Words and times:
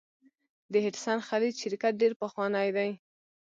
د 0.71 0.73
هډسن 0.85 1.17
خلیج 1.27 1.53
شرکت 1.63 1.93
ډیر 2.01 2.13
پخوانی 2.21 2.69
دی. 2.77 2.89